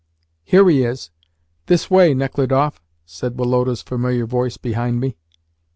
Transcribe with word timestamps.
"Here 0.43 0.67
he 0.67 0.81
is. 0.83 1.11
This 1.67 1.91
way, 1.91 2.15
Nechludoff," 2.15 2.81
said 3.05 3.37
Woloda's 3.37 3.83
familiar 3.83 4.25
voice 4.25 4.57
behind 4.57 4.99
me. 4.99 5.15